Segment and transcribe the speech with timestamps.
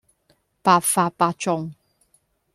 [0.63, 1.75] 百發百中